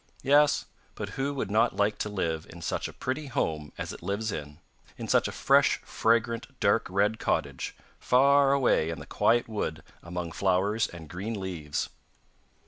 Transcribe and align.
Yes, 0.23 0.65
but 0.95 1.09
who 1.09 1.31
would 1.35 1.51
not 1.51 1.75
like 1.75 1.99
to 1.99 2.09
live 2.09 2.47
in 2.49 2.63
such 2.63 2.87
a 2.87 2.91
pretty 2.93 3.27
home 3.27 3.71
as 3.77 3.93
it 3.93 4.01
lives 4.01 4.31
in; 4.31 4.57
in 4.97 5.07
such 5.07 5.27
a 5.27 5.31
fresh 5.31 5.79
fragrant 5.83 6.59
dark 6.59 6.87
red 6.89 7.19
cottage, 7.19 7.75
far 7.99 8.51
away 8.51 8.89
in 8.89 8.99
the 8.99 9.05
quiet 9.05 9.47
wood 9.47 9.83
among 10.01 10.31
flowers 10.31 10.87
and 10.87 11.07
green 11.07 11.39
leaves! 11.39 11.89